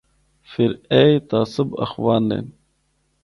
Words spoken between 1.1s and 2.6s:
تعصب آخواندے۔